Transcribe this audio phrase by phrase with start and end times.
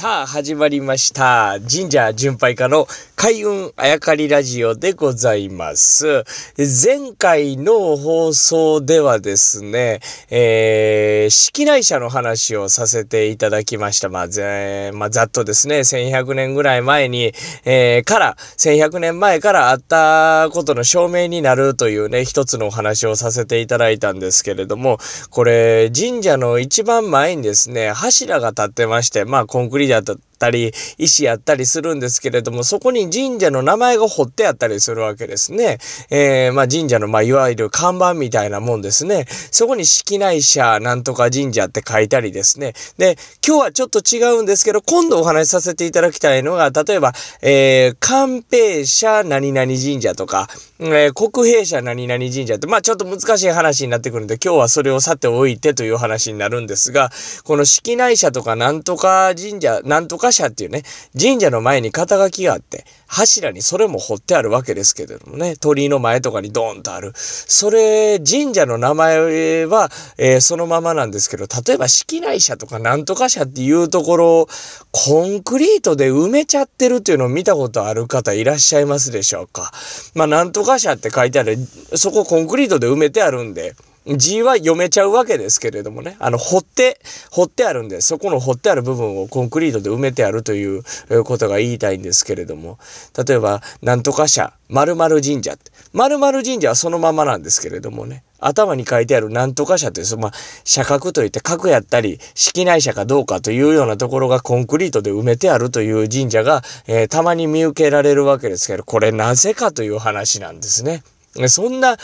[0.00, 1.58] さあ、始まりました。
[1.68, 6.22] 神社巡拝家の開運あやかりラジオでございます。
[6.56, 9.98] 前回の放送ではですね、
[10.30, 14.08] えー、式内社の話をさせていただきました。
[14.08, 17.32] まあ、ぜまあ、ざっとですね、1100年ぐらい前に、
[17.64, 24.98] えー、から、1100年前からあったことの証明になるというね、一つのお話をさせていただいたんですけれども、
[25.30, 35.78] これ、神社の一番前にですね、柱が立ってまして、まあ、コンクリートだったり、石やったりするんですけれども、そこに神社の名前が彫ってあったりするわけですね。
[36.10, 39.26] えー、まあ神社の、まあいわゆる看板みたいなもんですね。
[39.50, 42.74] そこに式内社なんとか神社って書いたりですね。
[42.96, 57.10] で、今日はちょっと違うんですけど、今度お話しさせていただきたいのが、例えば、えー、関平社何々神社とか、えー、国平社何々神社って、まあちょっと難しい話になってくるんで、今日はそれをさておいてという話になるんですが、
[57.44, 60.82] この式内社とかなんとか神社、なんとか社っていうね、
[61.18, 67.12] 神社の前に肩書きがあって、柱にそれも彫ってあるわけですけれどもね、鳥居の前とかにドーンとある。
[67.14, 74.48] それ、神社の名前は、えー、そのままなんですけど、例えば式内社とかなんとか社っていうところを、
[74.92, 79.72] コンクリートで埋めちゃってるっていうのを見たことある方いらっしゃいますでしょうか。
[80.14, 81.56] まあ、なんとか社って書いてある、
[81.94, 83.74] そこコンクリートで埋めてあるんで、
[84.16, 86.16] 字は読めちゃうわけですけれどもね。
[86.18, 90.82] あの、掘って、掘ってあるんで、そこの掘ってある部分をコンクリートで埋めてあるという
[91.24, 92.78] ことが言いたいんですけれども、
[93.26, 95.70] 例えば、なんとか社、〇〇神社って。
[95.92, 98.22] 〇〇神社はそのままなんですけれどもね。
[98.40, 100.32] 頭に書いてあるなんとか社という、まあ、
[100.64, 111.02] 社格といって核やったり、式内社かどうかというようなところがコンクリートで埋めてあるという神社が、えー、たまに見受けられるわけですけど、これなぜかという話なんですね。
[111.46, 111.96] そんな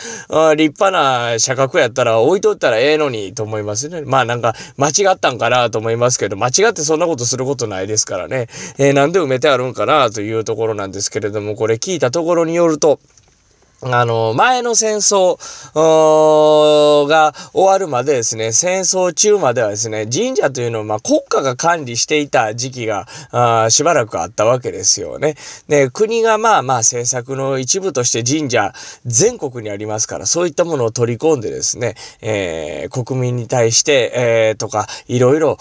[0.55, 4.01] 立派な社格やったら置いとったらええのにと思いますね。
[4.01, 8.47] まあなんか間違ったんかなと思いますけど、間違ってそんなことすることないですからね。
[8.77, 12.99] えー、なんで埋めてあるんかなというところなんですけれども、これ聞いたところによると、
[13.81, 15.37] あの、前の戦争
[17.07, 25.35] が終わるまでですね、戦争中まではですね、神社というのをまあ国家が管理していた時期があしばらくあったわけですよね。
[25.67, 28.73] で、国がまあまあ政策の一部として神社
[29.05, 35.57] 全国にありますから、そういったものを取り込んでですね、えー、国民に対して、えー、とか、いろいろ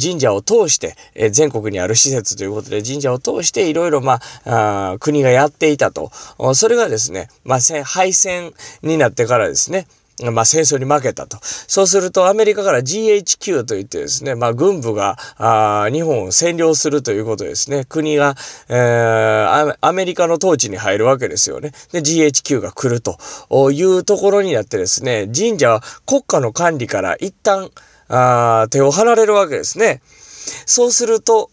[0.00, 6.12] 神社を通して、えー、全国にある施設ということで神社を通していろいろまあ、あ国がやっていたと。
[6.54, 8.52] それがですね、まあ、敗戦
[8.82, 9.86] になってからですね、
[10.30, 11.38] まあ、戦争に負けたと。
[11.42, 17.84] そうするとアメリカから GHQ といってですね、まあ、軍部があ日本を占領するということですね。
[17.88, 18.34] 国が、
[18.68, 21.72] えー、アメリカの統治に入るわけですよね。
[21.92, 23.18] で、GHQ が来ると
[23.70, 27.70] いうところになってですね、神社は国家の管理から一旦
[28.08, 30.02] あ手を離れるわけですね。
[30.66, 31.50] そうすると、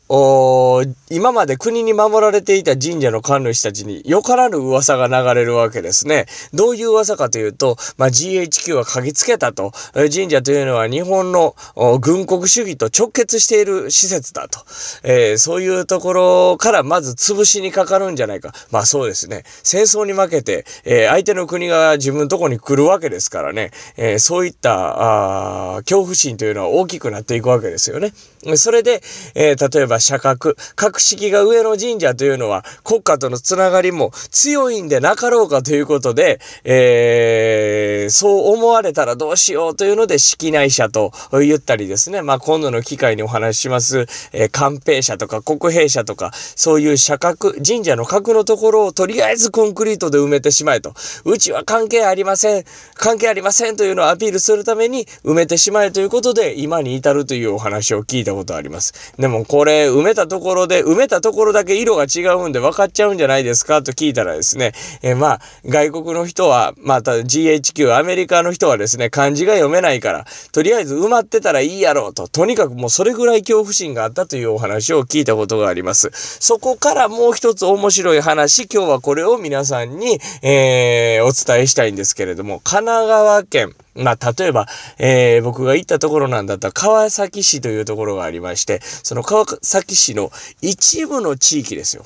[1.09, 6.25] 今まで国に守られていた神社の神主たちによからぬ噂が流れるわけですね。
[6.53, 9.71] どういう噂かというと、まあ、GHQ は嗅ぎつけたと。
[9.93, 11.55] 神社というのは日本の
[11.99, 14.59] 軍国主義と直結している施設だと。
[15.03, 18.53] えー、そういうところからまず潰しにかかるんじゃないか。
[18.71, 19.43] まあそうですね。
[19.63, 23.71] 戦争に負けて、えー、相手の国が自分のとこに来るわけですからね。
[23.97, 28.13] えー、そういったあ恐怖心というのは大きくなっていくわけですよね。
[28.55, 29.01] それれで、
[29.35, 42.21] えー、例えば社格、格式が上の神社というのは国家とのつながりも強いんでなかろうかということで、えー、そう思われたらどうしようというので式内社と言ったりですね。
[42.21, 50.93] まあ今度の機会にお話しします、えー、官兵社とか国兵社とか、そういう社格、神社の格のところをとりあえずコンクリートで埋めてしまえと。
[51.25, 52.63] うちは関係ありません。
[52.95, 58.66] 関係ありませんというのをアピールするために埋めてしまえということで今に至るというお話を聞いたことあります。
[58.67, 59.13] ります。
[59.17, 76.11] でもこれ埋めたところで、埋めたところだけ色が違うんで分かっちゃうんじゃないですかと聞いたらですね、えー、まあ外国の人は、また GHQ、アメリカの人はですね、漢字が読めないから、とりあえず埋まってたらいいやろうと、とにかくもうそれぐらい恐怖心があったというお話を聞いたことがあります。
[76.13, 84.67] そこからもう一つ面白い話、今日はこれを皆さんに、えー、お伝えしたいんですけれども、神奈川県、まあ、例えば、
[84.97, 92.03] えー、僕が行ったところなんだったら川崎市というところがありまして、その川崎市の一部の地域ですよ。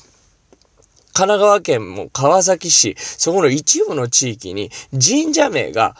[1.14, 5.96] 神奈川県も川崎市、そこの一部の地域に神社名が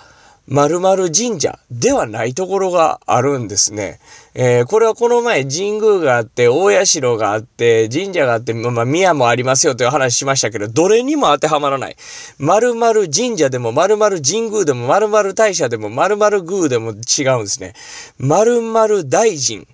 [0.52, 4.02] 〇〇神社ではないところがあるんですね。
[4.34, 11.96] えー、これはこの前神宮があって、大社があって、神社があって、まあ、宮もありますよという話しましたけど、どれにも当てはまらない。
[12.38, 17.74] 〇〇神社でも、〇〇神宮でも、〇〇大社でも、〇〇宮でも違うんですね。
[18.20, 19.66] 〇〇大臣。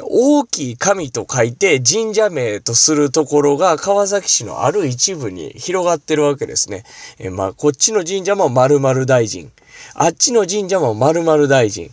[0.00, 6.84] 大きい神と書いて神社名とするところが川崎市のある一部に広がってるわけですね。
[7.18, 9.52] えまあ、こっちの神社も〇〇大臣。
[9.94, 11.90] あっちの神社も〇〇大臣。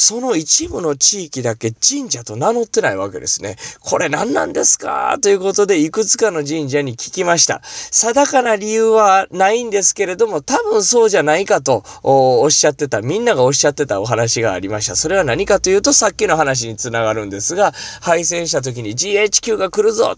[0.00, 3.56] その一部の地域だけ神社と名乗ってないわけですね。
[3.80, 5.18] これ何なんですか？
[5.20, 7.60] ということで、いくつかの神社に聞きました。
[7.92, 14.96] 定かな理由はないんですけれども、多分そうじゃないかとおっしゃってた、みんながおっしゃってたお話がありました。
[14.96, 20.16] それは何かというと、さっきの話につながるんですが、敗戦した時に GHQ が来るぞ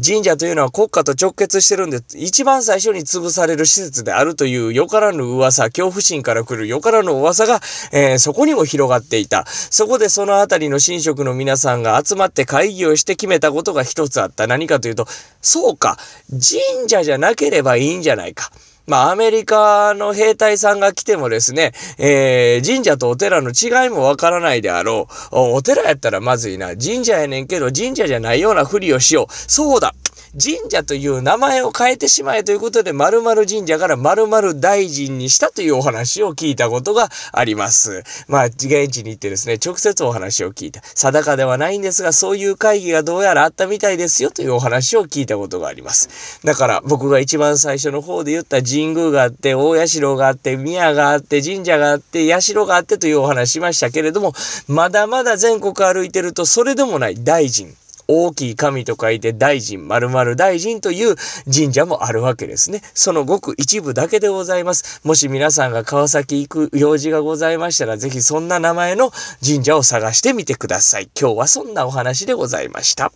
[0.00, 7.60] 神社というのは国家と直結してるんで、一番最初に潰される施設であるというよからぬ噂、恐怖心から来るよからぬ噂が、
[7.90, 9.44] えー、そこにも広がっていいた。
[9.46, 14.46] そこでそのあたりの神職の皆さんが集まって会議をして決めたことが一つあった。
[14.46, 15.06] 何かというと、
[15.40, 15.98] そうか、
[16.30, 18.50] 神社じゃなければいいんじゃないか。
[18.86, 25.36] まあ、アメリカの兵隊さんが来てもですね、えー、神社とお寺の違いもわからないであろう。
[25.36, 26.76] お寺やったらまずいな。
[26.76, 29.32] 神社やねんけど、神社じゃないようなふりをしよう。
[29.32, 29.94] そうだ。
[30.36, 38.02] 神社という名前を変えてしまえということで、〇〇神社から〇〇大臣にしたというお話を聞いたことがあります。
[38.26, 40.80] まあ、現地に行ってですね、直接お話を聞いた。
[40.80, 46.40] 定かではないんですが、そういう会議がどうやらあったみたいですよというお話を聞いたことがあります。
[46.44, 54.32] だから、僕が一番最初の方で言った神宮があって、大社があって、宮があって、神社があって、社があってというお話しましたけれども、
[54.66, 57.72] まだまだ全国歩いてると、それでもない大臣。
[58.08, 61.16] 大きい神と書いて大臣、〇〇大臣という
[61.52, 62.82] 神社もあるわけですね。
[62.94, 65.00] そのごく一部だけでございます。
[65.04, 69.12] もし皆さんが川崎行く用事がございましたら、ぜひそんな名前の
[69.44, 71.08] 神社を探してみてください。
[71.18, 73.12] 今日はそんなお話でございました。